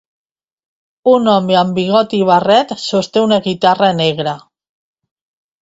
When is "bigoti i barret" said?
1.81-2.75